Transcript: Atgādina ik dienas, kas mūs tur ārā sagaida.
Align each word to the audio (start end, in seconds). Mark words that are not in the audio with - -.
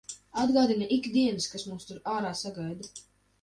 Atgādina 0.43 0.87
ik 0.95 1.09
dienas, 1.17 1.49
kas 1.51 1.67
mūs 1.73 1.85
tur 1.91 2.01
ārā 2.15 2.33
sagaida. 2.41 2.91